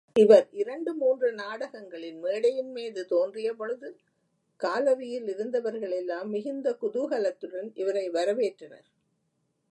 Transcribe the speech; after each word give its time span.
இவர் 0.15 0.47
இரண்டு 0.51 0.93
மூன்று 0.93 1.33
நாடகங்களில் 1.33 2.23
மேடையின்மீது 2.23 3.01
தோன்றியபொழுது, 3.09 3.89
காலரியில் 4.59 5.27
இருந்தவர்களெல்லாம், 5.27 6.25
மிகுந்த 6.25 6.77
குதூஹலத்துடன் 6.81 7.69
இவரை 7.73 8.09
வரவேற்றனர். 8.09 8.87